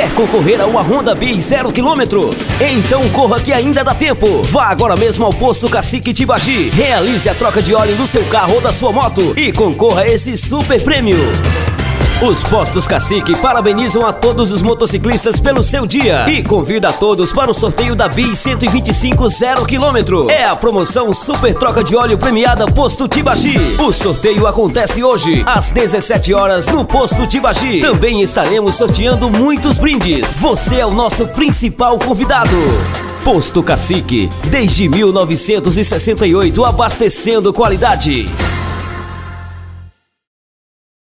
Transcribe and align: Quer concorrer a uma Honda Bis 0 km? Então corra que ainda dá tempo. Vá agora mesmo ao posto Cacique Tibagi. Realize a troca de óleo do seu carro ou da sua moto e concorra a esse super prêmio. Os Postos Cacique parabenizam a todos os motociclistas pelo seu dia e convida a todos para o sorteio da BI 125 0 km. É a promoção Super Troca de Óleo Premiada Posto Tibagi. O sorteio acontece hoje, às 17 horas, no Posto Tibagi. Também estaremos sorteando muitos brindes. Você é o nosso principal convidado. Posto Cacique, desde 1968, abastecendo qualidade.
Quer 0.00 0.14
concorrer 0.14 0.58
a 0.58 0.64
uma 0.64 0.80
Honda 0.80 1.14
Bis 1.14 1.44
0 1.44 1.70
km? 1.70 2.32
Então 2.58 3.06
corra 3.10 3.38
que 3.38 3.52
ainda 3.52 3.84
dá 3.84 3.94
tempo. 3.94 4.40
Vá 4.44 4.68
agora 4.68 4.96
mesmo 4.96 5.26
ao 5.26 5.30
posto 5.30 5.68
Cacique 5.68 6.14
Tibagi. 6.14 6.70
Realize 6.70 7.28
a 7.28 7.34
troca 7.34 7.60
de 7.60 7.74
óleo 7.74 7.94
do 7.96 8.06
seu 8.06 8.24
carro 8.24 8.54
ou 8.54 8.60
da 8.62 8.72
sua 8.72 8.92
moto 8.92 9.38
e 9.38 9.52
concorra 9.52 10.00
a 10.00 10.08
esse 10.08 10.38
super 10.38 10.82
prêmio. 10.82 11.18
Os 12.22 12.44
Postos 12.44 12.86
Cacique 12.86 13.34
parabenizam 13.38 14.04
a 14.04 14.12
todos 14.12 14.52
os 14.52 14.60
motociclistas 14.60 15.40
pelo 15.40 15.62
seu 15.62 15.86
dia 15.86 16.28
e 16.28 16.42
convida 16.42 16.90
a 16.90 16.92
todos 16.92 17.32
para 17.32 17.50
o 17.50 17.54
sorteio 17.54 17.96
da 17.96 18.08
BI 18.08 18.36
125 18.36 19.26
0 19.30 19.64
km. 19.64 20.28
É 20.28 20.44
a 20.44 20.54
promoção 20.54 21.14
Super 21.14 21.54
Troca 21.54 21.82
de 21.82 21.96
Óleo 21.96 22.18
Premiada 22.18 22.66
Posto 22.66 23.08
Tibagi. 23.08 23.56
O 23.78 23.90
sorteio 23.90 24.46
acontece 24.46 25.02
hoje, 25.02 25.42
às 25.46 25.70
17 25.70 26.34
horas, 26.34 26.66
no 26.66 26.84
Posto 26.84 27.26
Tibagi. 27.26 27.80
Também 27.80 28.20
estaremos 28.20 28.74
sorteando 28.74 29.30
muitos 29.30 29.78
brindes. 29.78 30.36
Você 30.36 30.80
é 30.80 30.84
o 30.84 30.90
nosso 30.90 31.26
principal 31.28 31.98
convidado. 31.98 32.54
Posto 33.24 33.62
Cacique, 33.62 34.28
desde 34.50 34.90
1968, 34.90 36.66
abastecendo 36.66 37.50
qualidade. 37.50 38.28